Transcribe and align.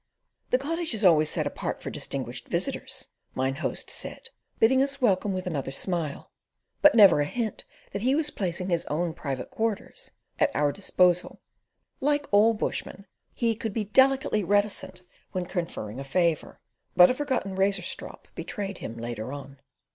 "The 0.49 0.57
Cottage 0.57 0.95
is 0.95 1.05
always 1.05 1.29
set 1.29 1.45
apart 1.45 1.79
for 1.79 1.91
distinguished 1.91 2.47
visitors," 2.47 3.09
Mine 3.35 3.57
Host 3.57 3.91
said, 3.91 4.29
bidding 4.57 4.81
us 4.81 4.99
welcome 4.99 5.31
with 5.31 5.45
another 5.45 5.69
smile, 5.69 6.31
but 6.81 6.95
never 6.95 7.19
a 7.21 7.25
hint 7.25 7.65
that 7.93 8.01
he 8.01 8.15
was 8.15 8.31
placing 8.31 8.71
his 8.71 8.83
own 8.85 9.13
private 9.13 9.51
quarters 9.51 10.09
at 10.39 10.49
our 10.55 10.71
disposal. 10.71 11.39
Like 11.99 12.25
all 12.31 12.55
bushmen, 12.55 13.05
he 13.35 13.53
could 13.53 13.73
be 13.75 13.83
delicately 13.83 14.43
reticent 14.43 15.03
when 15.33 15.45
conferring 15.45 15.99
a 15.99 16.03
favour; 16.03 16.59
but 16.95 17.11
a 17.11 17.13
forgotten 17.13 17.55
razor 17.55 17.83
strop 17.83 18.27
betrayed 18.33 18.79
him 18.79 18.97
later 18.97 19.31
on. 19.31 19.59